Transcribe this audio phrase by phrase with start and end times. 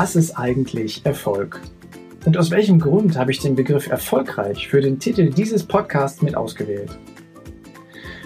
[0.00, 1.60] Was ist eigentlich Erfolg?
[2.24, 6.36] Und aus welchem Grund habe ich den Begriff erfolgreich für den Titel dieses Podcasts mit
[6.36, 6.96] ausgewählt?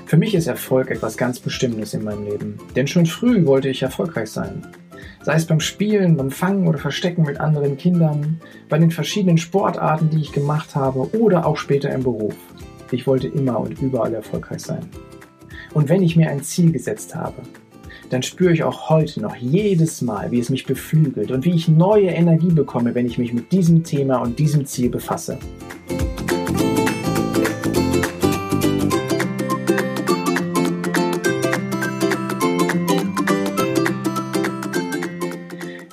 [0.04, 3.82] Für mich ist Erfolg etwas ganz Bestimmtes in meinem Leben, denn schon früh wollte ich
[3.82, 4.66] erfolgreich sein.
[5.22, 10.11] Sei es beim Spielen, beim Fangen oder Verstecken mit anderen Kindern, bei den verschiedenen Sportarten,
[10.11, 12.36] die ich gemacht habe oder auch später im Beruf.
[12.91, 14.90] Ich wollte immer und überall erfolgreich sein.
[15.73, 17.40] Und wenn ich mir ein Ziel gesetzt habe,
[18.12, 21.66] dann spüre ich auch heute noch jedes Mal, wie es mich beflügelt und wie ich
[21.66, 25.39] neue Energie bekomme, wenn ich mich mit diesem Thema und diesem Ziel befasse.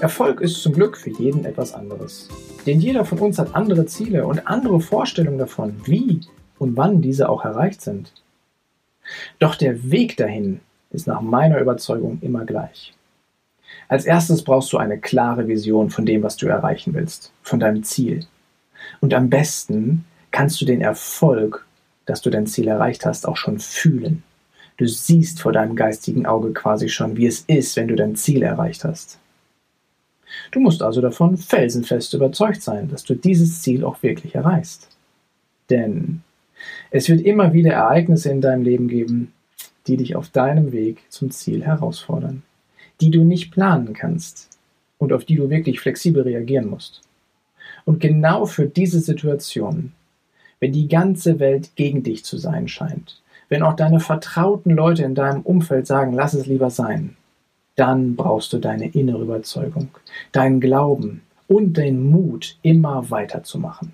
[0.02, 2.28] Erfolg ist zum Glück für jeden etwas anderes.
[2.66, 6.20] Denn jeder von uns hat andere Ziele und andere Vorstellungen davon, wie
[6.58, 8.12] und wann diese auch erreicht sind.
[9.40, 10.60] Doch der Weg dahin
[10.92, 12.94] ist nach meiner Überzeugung immer gleich.
[13.88, 17.84] Als erstes brauchst du eine klare Vision von dem, was du erreichen willst, von deinem
[17.84, 18.26] Ziel.
[19.00, 21.66] Und am besten kannst du den Erfolg,
[22.06, 24.24] dass du dein Ziel erreicht hast, auch schon fühlen.
[24.78, 28.44] Du siehst vor deinem geistigen Auge quasi schon, wie es ist, wenn du dein Ziel
[28.44, 29.20] erreicht hast.
[30.52, 34.88] Du musst also davon felsenfest überzeugt sein, dass du dieses Ziel auch wirklich erreichst.
[35.70, 36.22] Denn
[36.92, 39.34] es wird immer wieder Ereignisse in deinem Leben geben,
[39.88, 42.44] die dich auf deinem Weg zum Ziel herausfordern,
[43.02, 44.50] die du nicht planen kannst
[44.98, 47.02] und auf die du wirklich flexibel reagieren musst.
[47.86, 49.94] Und genau für diese Situation,
[50.60, 55.16] wenn die ganze Welt gegen dich zu sein scheint, wenn auch deine vertrauten Leute in
[55.16, 57.16] deinem Umfeld sagen, lass es lieber sein,
[57.76, 59.90] dann brauchst du deine innere Überzeugung,
[60.32, 63.94] deinen Glauben und den Mut, immer weiterzumachen.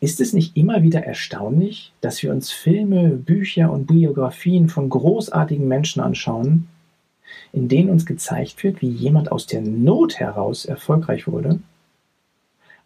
[0.00, 5.66] Ist es nicht immer wieder erstaunlich, dass wir uns Filme, Bücher und Biografien von großartigen
[5.66, 6.68] Menschen anschauen,
[7.52, 11.60] in denen uns gezeigt wird, wie jemand aus der Not heraus erfolgreich wurde?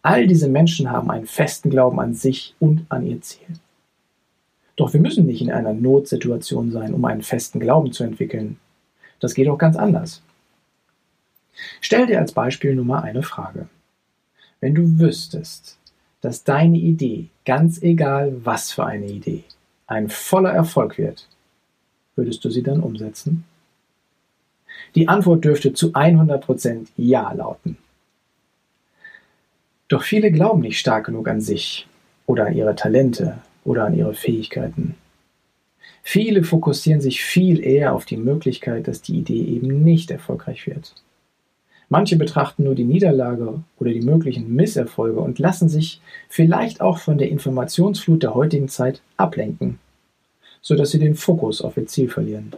[0.01, 3.47] All diese Menschen haben einen festen Glauben an sich und an ihr Ziel.
[4.75, 8.57] Doch wir müssen nicht in einer Notsituation sein, um einen festen Glauben zu entwickeln.
[9.19, 10.23] Das geht auch ganz anders.
[11.81, 13.67] Stell dir als Beispiel nur mal eine Frage.
[14.59, 15.77] Wenn du wüsstest,
[16.21, 19.43] dass deine Idee, ganz egal was für eine Idee,
[19.87, 21.27] ein voller Erfolg wird,
[22.15, 23.43] würdest du sie dann umsetzen?
[24.95, 27.77] Die Antwort dürfte zu 100% Ja lauten.
[29.87, 31.87] Doch viele glauben nicht stark genug an sich
[32.25, 34.95] oder an ihre Talente oder an ihre Fähigkeiten.
[36.03, 40.95] Viele fokussieren sich viel eher auf die Möglichkeit, dass die Idee eben nicht erfolgreich wird.
[41.91, 47.17] Manche betrachten nur die Niederlage oder die möglichen Misserfolge und lassen sich vielleicht auch von
[47.17, 49.77] der Informationsflut der heutigen Zeit ablenken,
[50.61, 52.53] sodass sie den Fokus auf ihr Ziel verlieren.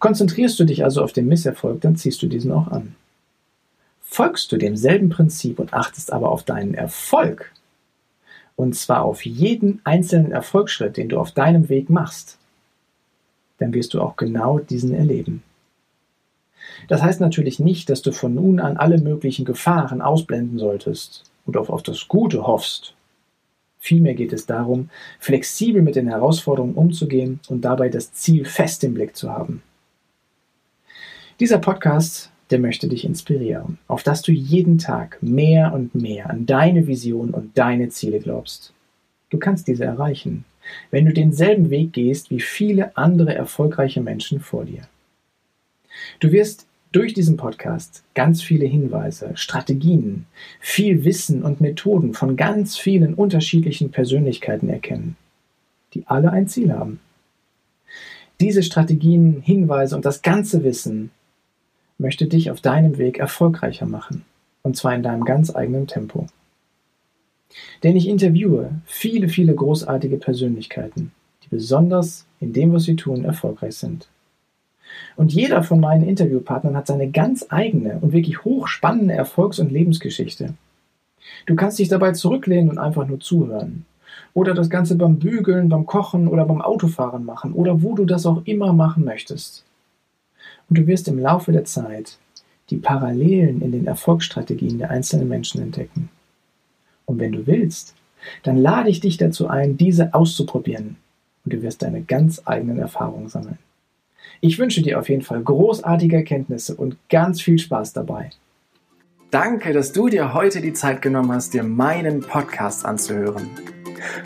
[0.00, 2.96] Konzentrierst du dich also auf den Misserfolg, dann ziehst du diesen auch an.
[4.00, 7.52] Folgst du demselben Prinzip und achtest aber auf deinen Erfolg,
[8.56, 12.36] und zwar auf jeden einzelnen Erfolgsschritt, den du auf deinem Weg machst,
[13.58, 15.44] dann wirst du auch genau diesen erleben.
[16.88, 21.56] Das heißt natürlich nicht, dass du von nun an alle möglichen Gefahren ausblenden solltest und
[21.56, 22.94] auf, auf das Gute hoffst.
[23.78, 28.94] Vielmehr geht es darum, flexibel mit den Herausforderungen umzugehen und dabei das Ziel fest im
[28.94, 29.62] Blick zu haben.
[31.40, 36.46] Dieser Podcast, der möchte dich inspirieren, auf dass du jeden Tag mehr und mehr an
[36.46, 38.72] deine Vision und deine Ziele glaubst.
[39.30, 40.44] Du kannst diese erreichen,
[40.90, 44.82] wenn du denselben Weg gehst wie viele andere erfolgreiche Menschen vor dir.
[46.20, 50.26] Du wirst durch diesen Podcast ganz viele Hinweise, Strategien,
[50.60, 55.16] viel Wissen und Methoden von ganz vielen unterschiedlichen Persönlichkeiten erkennen,
[55.94, 57.00] die alle ein Ziel haben.
[58.40, 61.10] Diese Strategien, Hinweise und das ganze Wissen
[61.96, 64.24] möchte dich auf deinem Weg erfolgreicher machen,
[64.62, 66.26] und zwar in deinem ganz eigenen Tempo.
[67.82, 71.12] Denn ich interviewe viele, viele großartige Persönlichkeiten,
[71.42, 74.08] die besonders in dem, was sie tun, erfolgreich sind.
[75.16, 80.54] Und jeder von meinen Interviewpartnern hat seine ganz eigene und wirklich hochspannende Erfolgs- und Lebensgeschichte.
[81.46, 83.84] Du kannst dich dabei zurücklehnen und einfach nur zuhören.
[84.34, 88.26] Oder das Ganze beim Bügeln, beim Kochen oder beim Autofahren machen oder wo du das
[88.26, 89.64] auch immer machen möchtest.
[90.68, 92.18] Und du wirst im Laufe der Zeit
[92.70, 96.08] die Parallelen in den Erfolgsstrategien der einzelnen Menschen entdecken.
[97.04, 97.94] Und wenn du willst,
[98.42, 100.96] dann lade ich dich dazu ein, diese auszuprobieren
[101.44, 103.58] und du wirst deine ganz eigenen Erfahrungen sammeln.
[104.44, 108.30] Ich wünsche dir auf jeden Fall großartige Erkenntnisse und ganz viel Spaß dabei.
[109.30, 113.48] Danke, dass du dir heute die Zeit genommen hast, dir meinen Podcast anzuhören.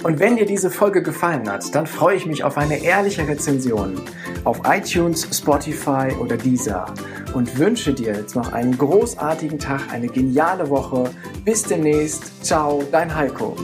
[0.02, 4.00] Und wenn dir diese Folge gefallen hat, dann freue ich mich auf eine ehrliche Rezension
[4.44, 6.86] auf iTunes, Spotify oder Deezer
[7.34, 11.10] und wünsche dir jetzt noch einen großartigen Tag, eine geniale Woche.
[11.44, 12.42] Bis demnächst.
[12.42, 13.54] Ciao, dein Heiko.